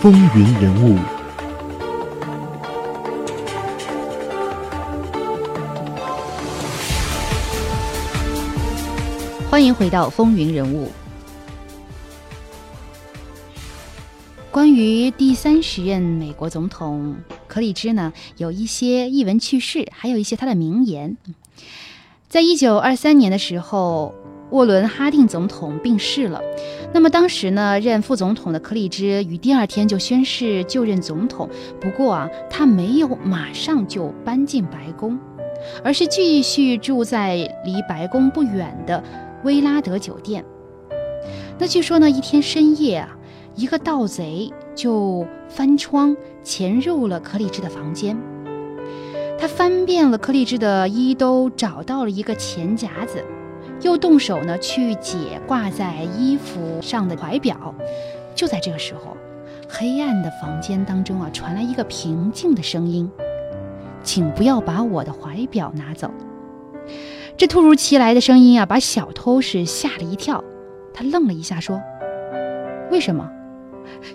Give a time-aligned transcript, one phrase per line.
[0.00, 0.96] 风云人物。
[9.50, 10.86] 欢迎回到《风云人物》。
[14.50, 21.18] 关于第三十任美国总统克里芝呢，有一些译文趣事，还有一些他的名言。
[22.26, 24.14] 在一九二三年的时候，
[24.48, 26.40] 沃伦·哈定总统病逝了。
[26.92, 31.48] 那么当时呢，任副总统的柯立芝于第二天就宣誓就任总统。
[31.80, 35.18] 不过啊，他没有马上就搬进白宫，
[35.84, 39.02] 而是继续住在离白宫不远的。
[39.44, 40.44] 威拉德酒店。
[41.58, 43.16] 那据说呢，一天深夜啊，
[43.54, 48.18] 一个盗贼就翻窗潜入了柯立芝的房间。
[49.38, 53.24] 他翻遍了柯立芝的衣兜，找到了一个钱夹子，
[53.82, 57.74] 又动手呢去解挂在衣服上的怀表。
[58.34, 59.16] 就在这个时候，
[59.68, 63.10] 黑暗的房间当中啊，传来一个平静的声音
[64.02, 66.10] ：“请不要把我的怀表拿走。”
[67.36, 70.44] 这突如其来的声音啊，把小偷是吓了一跳。
[70.92, 71.80] 他愣了一下，说
[72.90, 73.30] ：“为什么？”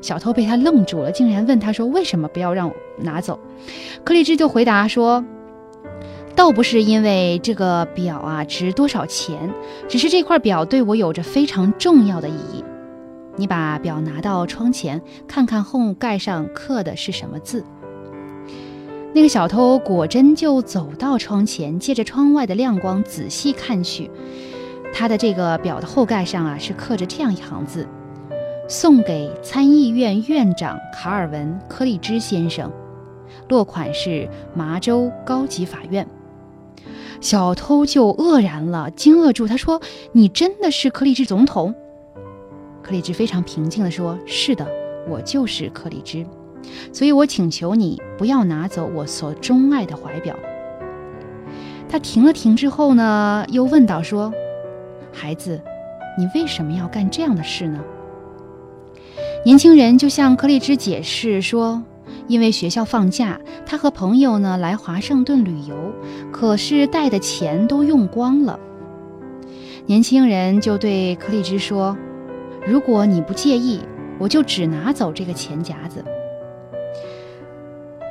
[0.02, 3.39] 小偷被他愣住了，竟然问他说：“为什么不要让我拿走？”
[4.03, 5.23] 克利芝就回答说
[6.36, 9.50] ：“倒不是因为这个表啊值多少钱，
[9.88, 12.64] 只是这块表对我有着非常重要的意义。
[13.38, 17.64] 你把表拿到窗前，看看后盖上刻的是什么字。”
[19.16, 24.11] 那个小偷果真就走到窗前，借着窗外的亮光仔细看去。
[24.94, 27.88] 他的这个表的后盖上啊，是刻着这样一行字
[28.67, 32.70] ：“送给参议院院长卡尔文·柯立芝先生，
[33.47, 36.05] 落款是麻州高级法院。”
[37.21, 39.47] 小偷就愕然了，惊愕住。
[39.47, 39.81] 他说
[40.13, 41.73] ：“你真的是柯立芝总统？”
[42.83, 44.67] 柯立芝非常平静地说：“是的，
[45.09, 46.25] 我就是柯立芝。”
[46.92, 50.36] 所以我请求你不要拿走我所钟爱的怀表。
[51.87, 54.33] 他停了停之后呢，又问道：“说，
[55.11, 55.61] 孩子，
[56.17, 57.83] 你为什么要干这样的事呢？”
[59.45, 61.83] 年轻人就向柯立芝解释说
[62.27, 65.75] ：“因为学校放假，他和朋友呢来华盛顿旅游，
[66.31, 68.59] 可是带的钱都用光了。”
[69.87, 71.95] 年轻人就对柯立芝说
[72.65, 73.81] ：“如果你不介意，
[74.17, 76.03] 我就只拿走这个钱夹子。”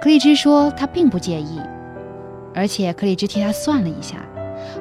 [0.01, 1.59] 克利芝说他并不介意，
[2.55, 4.17] 而且克利芝替他算了一下，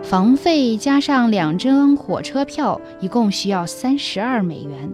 [0.04, 4.94] 房费加上两张火车票，一共需要三十二美元。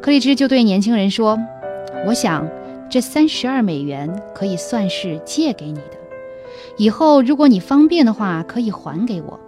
[0.00, 1.36] 克利芝就对年轻人说
[2.06, 2.48] ：“我想
[2.90, 5.96] 这三十二美元可以算是借给你的，
[6.76, 9.38] 以后如果你方便的话，可以还给我。”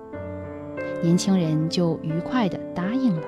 [1.03, 3.23] 年轻人就愉快地答应了。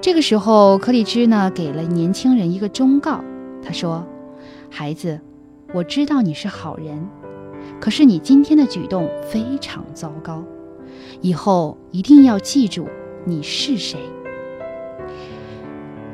[0.00, 3.22] 这个时候，克里芝呢给了年轻人一个忠告，
[3.62, 4.06] 他说。
[4.70, 5.20] 孩子，
[5.72, 7.08] 我知道你是好人，
[7.80, 10.42] 可是你今天的举动非常糟糕，
[11.20, 12.88] 以后一定要记住
[13.24, 13.98] 你是谁。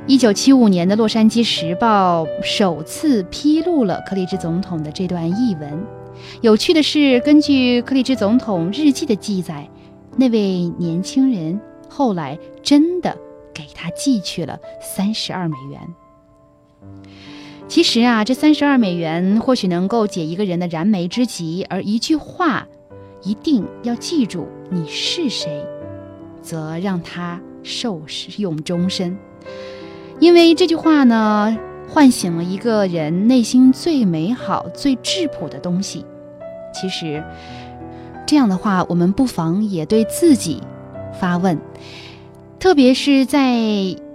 [0.07, 5.87] 一九七五年的《洛杉矶时报》首次披露了克利芝总统的这段译文。
[6.41, 9.69] 有趣的是，根据克利芝总统日记的记载，
[10.17, 13.17] 那位年轻人后来真的
[13.55, 15.81] 给他寄去了三十二美元。
[17.69, 22.67] 其实啊，这三十二美元或许能够解一个人的燃眉之急，而一句话，
[23.23, 25.65] 一定要记住你是谁，
[26.43, 28.03] 则让他受
[28.39, 29.17] 用终身。
[30.21, 31.57] 因为这句话呢，
[31.89, 36.05] 唤醒了一个人内心最美好、最质朴的东西。
[36.75, 37.25] 其实，
[38.27, 40.61] 这样的话，我们不妨也对自己
[41.19, 41.59] 发问，
[42.59, 43.57] 特别是在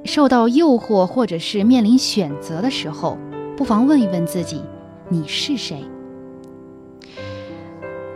[0.04, 3.18] 受到诱惑或者是面临选择的时候。
[3.58, 4.62] 不妨问一问自己，
[5.10, 5.84] 你是谁？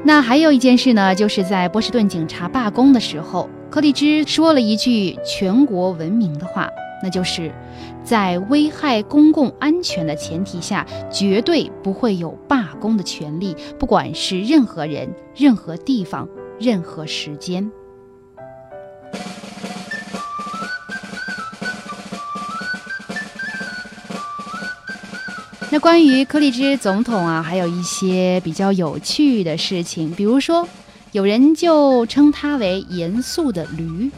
[0.04, 6.70] 那还有一件事呢，就是在波士顿警察罢工的时候，柯立芝说了一句全国闻名的话，
[7.02, 7.52] 那就是
[8.04, 16.28] 在危害公共安全的前提下，绝对不会有罢工的权利，不管是任何人、任何地方、
[16.60, 17.72] 任何时间。
[25.72, 30.68] 那关于柯立芝总统啊，还有一些比较有趣的事情，比如说，
[31.12, 34.10] 有人就称他为“严肃的驴”，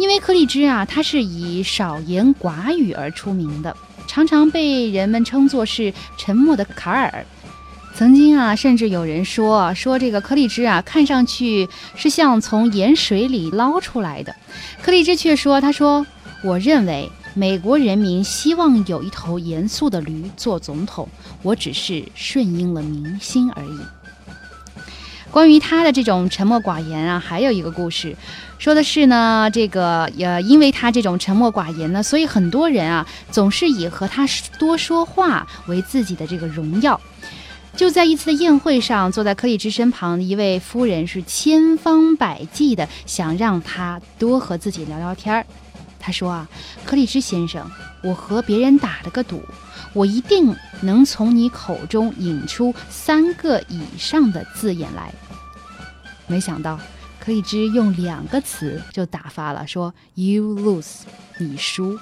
[0.00, 3.76] 因为柯立芝啊，他是以少言寡语而出名的，
[4.06, 7.24] 常常被人们称作是“沉默的卡尔”。
[7.94, 14.34] 曾经啊，甚至有人说说这个柯立芝啊，看上去是像从盐水里捞出来的。
[14.80, 16.06] 柯立芝却说：“他说，
[16.42, 21.06] 我认为美国人民希望有一头严肃的驴做总统，
[21.42, 23.80] 我只是顺应了民心而已。
[25.30, 28.16] 关于他的这种沉默寡言啊，还有一个故事，
[28.58, 34.26] 说的是呢，这个呃，因为他这种沉默寡言呢，所以很多人啊，总是以和他
[34.58, 37.00] 多说话为自己的这个荣耀。
[37.76, 45.46] 就在一次的宴会上，坐在柯立芝身旁的一位夫人是千方百计的想让他多和自己聊聊天儿。
[46.00, 46.48] 他说啊，
[46.84, 47.70] 柯立芝先生，
[48.02, 49.40] 我和别人打了个赌，
[49.92, 55.12] 我一定能从你口中引出三个以上的字眼来。
[56.26, 56.78] 没想到，
[57.18, 61.02] 柯立芝用两个词就打发了，说 “You lose”，
[61.38, 61.98] 你输。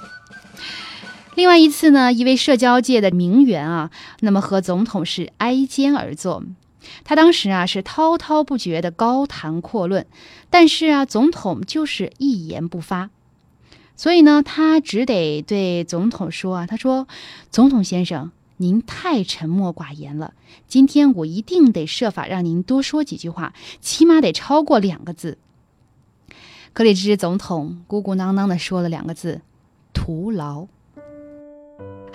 [1.35, 3.91] 另外一次呢，一位社交界的名媛啊，
[4.21, 6.43] 那么和总统是挨肩而坐，
[7.05, 10.05] 他当时啊是滔滔不绝的高谈阔论，
[10.51, 13.11] 但是啊，总统就是一言不发，
[13.99, 17.09] 所以呢，他只得对总统说啊，他说
[17.51, 20.35] ：“总统先生，您太沉默寡言了，
[20.69, 25.37] 今天我一定得设法让您多说几句话，起码得超过两个字。”
[26.73, 29.41] 克里兹总统咕咕囔囔的说了两个字
[29.93, 30.69] ：“徒劳。”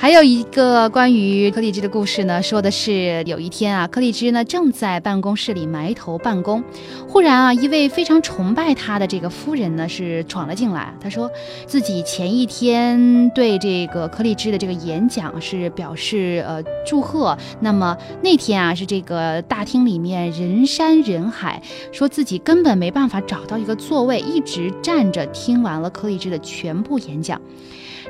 [0.04, 6.62] 还有一个关于柯立芝的故事呢，说的是有一天啊，柯立芝呢正在办公室里埋头办公，
[7.08, 10.94] 忽然啊，一位非常崇拜他的这个夫人呢是闯了进来。
[11.00, 11.32] 他说
[11.66, 21.64] 自己前一天对这个柯立芝的这个演讲是表示呃祝贺，那么那天啊是这个大厅里面人山人海，
[21.94, 27.40] 说自己根本没办法找到一个座位，一直站着听完了柯立芝的全部演讲。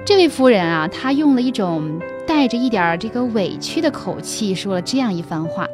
[0.06, 1.83] 这位夫人啊，她用了一种
[2.26, 5.68] 带着一点这个委屈的口气说了这样一番话。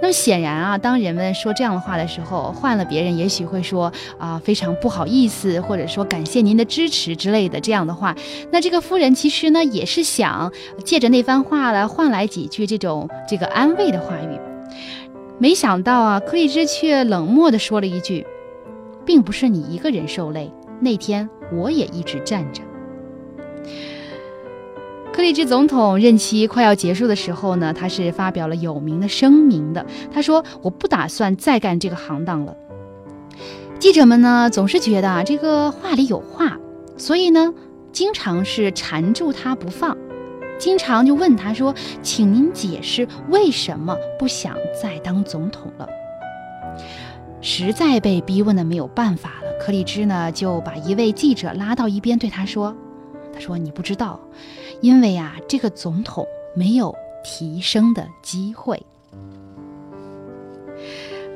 [0.00, 8.14] 那么显然啊，当人们说这样的话的时候，换了别人也许会说啊非常不好意思，或者说感谢您的支持之类的这样的话。
[8.50, 10.52] 那这个夫人其实呢，也是想
[10.84, 14.40] 借着那番话来换来几句这种这个安慰的话语。
[15.38, 18.26] 没想到啊，克利芝却冷漠地说了一句，
[19.04, 22.62] 并不是你一个人受累，那天我也一直站着。
[25.20, 29.84] 克利兹总统任期快要结束的时候呢，他是发表了有名的声明的。
[30.10, 32.56] 他说：“我不打算再干这个行当了。”
[33.78, 36.58] 记者们呢，总是觉得啊，这个话里有话，
[36.96, 37.52] 所以呢，
[37.92, 39.94] 经常是缠住他不放，
[40.58, 45.86] 经常就问他说：“请您解释为什么不想再当总统了？”
[47.42, 52.74] 实在被逼问的没有办法了，克利芝呢就把一位记者拉到一边，对他说
[53.34, 54.18] ：“他说你不知道。”
[54.80, 58.82] 因为啊，这个总统没有提升的机会。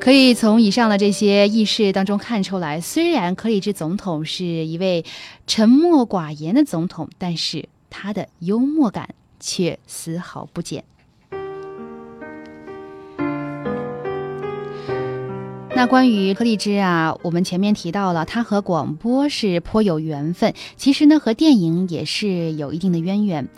[0.01, 5.05] 可以从以上的这些轶事当中看出来，虽然克里兹总统是一位
[5.47, 10.85] 沉默寡言的总统，但是他的幽默感却丝毫不减。
[15.77, 20.55] 那关于柯立芝啊，我们前面提到了，他和广播是颇有缘分。
[20.77, 23.49] 其实呢，和电影也是有一定的渊源。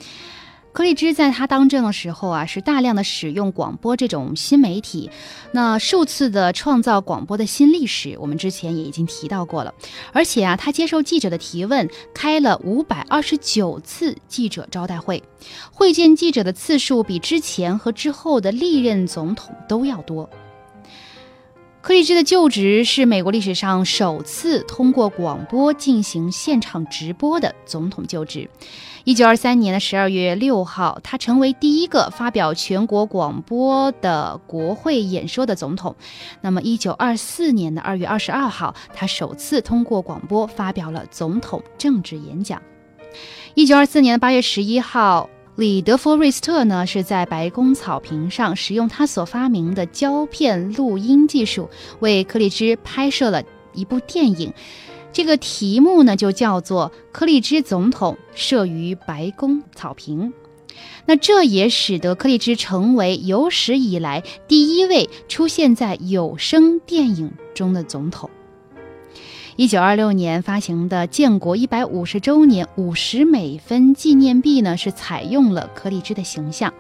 [0.73, 5.11] 柯立芝在他当政的时候啊，是大量的使用广播这种新媒体，
[5.53, 9.75] 那数次的创造广播的新历史，我们之前也已经提到过了。
[10.13, 15.23] 而且啊，他接受记者的提问，开了五百二十九次记者招待会，
[15.71, 20.29] 会见记者的次数比之前和之后的历任总统都要多。
[21.87, 28.51] 柯立芝的就职是美国历史上首次通过广播进行现场直播的总统就职。
[29.05, 35.95] 一九二三年的十二月六号，他成为第一个发表全国广播的国会演说的总统。
[36.41, 42.61] 那么，一九二四年的二月二十二号，他首次通过广播发表了总统政治演讲。
[43.55, 45.31] 一九二四年的八月十一号。
[45.57, 51.71] 李德弗瑞斯特呢，是在白宫草坪上使用他所发明的胶片录音技术，
[52.01, 54.53] 为柯立芝拍摄了一部电影。
[55.15, 60.29] 这个题目呢，就叫做《柯立芝总统摄于白宫草坪》。
[61.07, 68.29] 那这也使得柯立芝成为有史以来第一位出现在有声电影中的总统。
[69.57, 76.75] 一九二六年发行的建国一百五十周年五十美分纪念币呢，是采用了柯立芝的形象，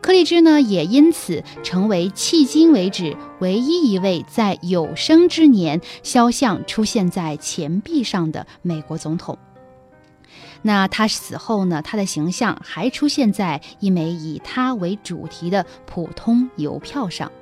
[0.00, 9.36] 柯立芝呢也因此成为迄今为止唯一一位在有生之年肖像出现在钱币上的美国总统。
[10.62, 17.32] 那他死后呢，他的形象还出现在一枚以他为主题的普通邮票上。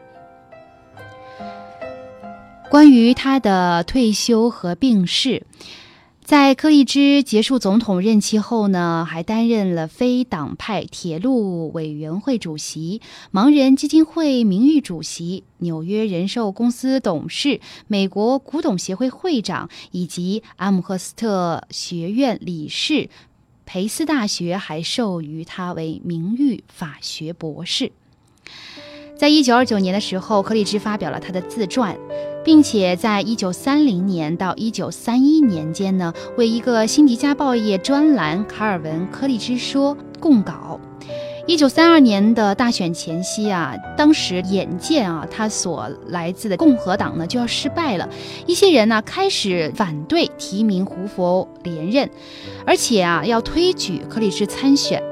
[2.73, 5.45] 关于他的退休和病逝，
[6.25, 23.11] 在柯立芝结束总统任期后呢，还担任了非党派铁路委员会主席、盲人基金会名誉主席、纽约人寿公司董事、美国古董协会会长，以及阿姆赫斯特学院理事。
[23.67, 27.93] 培斯大学还授予他为名誉法学博士。
[29.14, 31.97] 在一九二九年的时候，柯立芝发表了他的自传，
[32.45, 40.79] 并且在一九三零年到一九三一年间呢，为一个辛迪加报业专栏《卡尔文·柯立芝说》供稿。
[41.45, 48.09] 一九三二年的大选前夕啊，当时眼见啊，他所来自的共和党呢就要失败了，
[48.47, 52.09] 一些人呢开始反对提名胡佛连任，
[52.65, 55.03] 而且啊要推举柯立芝参选。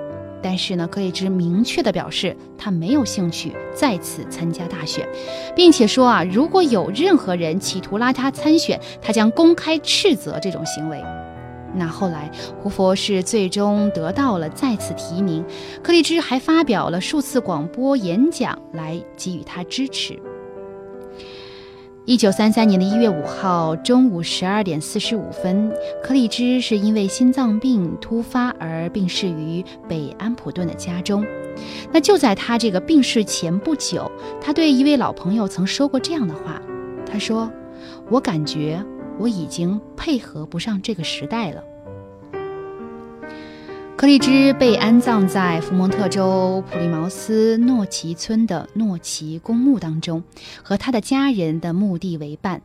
[0.42, 5.06] 但是呢，柯立芝明确的表示他没有兴趣再次参加大选，
[5.54, 11.02] 并且说啊，如果有任何人企图拉他参选，他将公开斥责这种行为。
[11.72, 12.28] 那后来，
[12.60, 15.44] 胡佛是最终得到了再次提名，
[15.82, 20.18] 柯立芝还发表了数次广播演讲来给予他支持。
[22.10, 31.24] 一九三三年的一月五号中午十二点四十五分，柯立芝是因为心脏病突发而病逝于北安普顿的家中。
[31.92, 36.60] 那就在他这个病逝前不久，他对一位老朋友曾说过这样的话
[37.06, 37.48] ：“他说，
[38.10, 38.84] 我感觉。”
[39.16, 41.62] 我已经配合不上这个时代了。
[44.00, 50.22] 柯立芝被安葬在福蒙特州普利茅斯诺奇村的诺奇公墓当中，
[50.62, 52.62] 和他的家人的墓地为伴。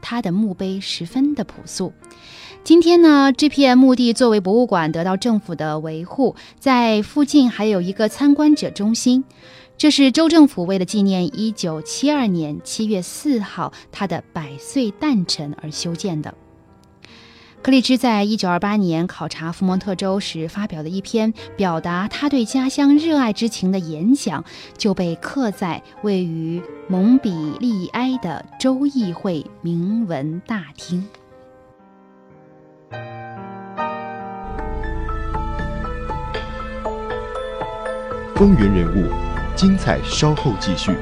[0.00, 1.92] 他的墓碑十分的朴素。
[2.64, 9.24] 今天呢，这片墓地作为博物馆得到政府的维护，在附近还有一个参观者中心。
[9.76, 16.32] 这是州政府为了纪念1972年7月4号他的百岁诞辰而修建的。
[17.60, 24.42] 克利芝在1928年考察福蒙特州时发表的一篇表达他对家乡热爱之情的演讲，
[24.76, 31.06] 就被刻在位于蒙彼利埃的州议会铭文大厅。
[38.34, 39.10] 风云人物。
[39.56, 40.92] 精彩，稍后继续。